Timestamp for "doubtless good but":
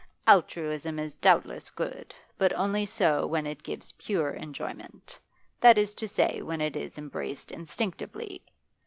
1.13-2.51